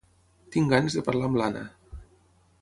Tinc 0.55 0.71
ganes 0.75 0.97
de 0.99 1.03
parlar 1.09 1.29
amb 1.29 1.39
l'Anna. 1.43 1.63